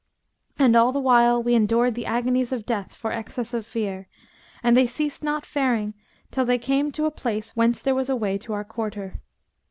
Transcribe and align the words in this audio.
And 0.57 0.75
all 0.75 0.91
the 0.91 0.99
while 0.99 1.43
we 1.43 1.53
endured 1.53 1.93
the 1.93 2.07
agonies 2.07 2.51
of 2.51 2.65
death 2.65 2.91
for 2.91 3.11
excess 3.11 3.53
of 3.53 3.67
fear, 3.67 4.07
and 4.63 4.75
they 4.75 4.87
ceased 4.87 5.23
not 5.23 5.45
faring 5.45 5.93
till 6.31 6.43
they 6.43 6.57
came 6.57 6.91
to 6.93 7.05
a 7.05 7.11
place 7.11 7.55
whence 7.55 7.83
there 7.83 7.93
was 7.93 8.09
a 8.09 8.15
way 8.15 8.39
to 8.39 8.53
our 8.53 8.63
quarter. 8.63 9.21